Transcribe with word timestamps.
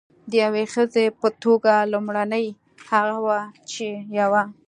د 0.29 0.31
یوې 0.43 0.63
ښځې 0.73 1.05
په 1.19 1.27
توګه 1.43 1.73
لومړنۍ 1.93 2.47
هغه 2.91 3.17
وه 3.25 3.39
چې 3.71 3.87
یوه. 4.19 4.43